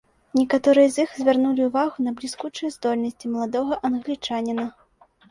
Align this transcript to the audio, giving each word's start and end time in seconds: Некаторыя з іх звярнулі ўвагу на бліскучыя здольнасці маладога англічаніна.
Некаторыя 0.37 0.87
з 0.93 1.03
іх 1.07 1.11
звярнулі 1.17 1.61
ўвагу 1.67 2.05
на 2.05 2.13
бліскучыя 2.19 2.69
здольнасці 2.75 3.31
маладога 3.33 3.77
англічаніна. 3.91 4.65